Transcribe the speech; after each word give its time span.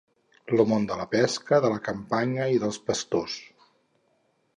lo 0.59 0.63
món 0.69 0.85
de 0.91 0.95
la 1.01 1.03
pesca, 1.11 1.59
de 1.65 1.71
la 1.73 1.81
campanya 1.89 2.47
i 2.55 2.57
dels 2.65 2.81
pastors 2.89 3.37